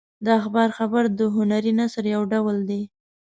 [0.25, 2.81] د اخبار خبر د هنري نثر یو ډول نه دی.